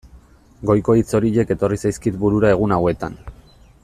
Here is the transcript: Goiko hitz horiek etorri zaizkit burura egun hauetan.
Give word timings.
Goiko 0.69 0.95
hitz 0.99 1.17
horiek 1.19 1.53
etorri 1.57 1.79
zaizkit 1.85 2.17
burura 2.25 2.51
egun 2.55 2.77
hauetan. 2.79 3.21